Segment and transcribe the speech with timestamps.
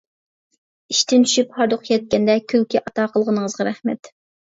[0.93, 4.11] ئىشتىن چۈشۈپ ھاردۇق يەتكەندە، كۈلكە ئاتا قىلغىنىڭىزغا رەھمەت!